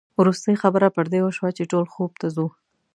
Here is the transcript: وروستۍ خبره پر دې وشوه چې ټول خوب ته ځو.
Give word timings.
وروستۍ 0.19 0.55
خبره 0.63 0.87
پر 0.95 1.05
دې 1.13 1.19
وشوه 1.23 1.49
چې 1.57 1.63
ټول 1.71 1.85
خوب 1.93 2.11
ته 2.21 2.27
ځو. 2.35 2.47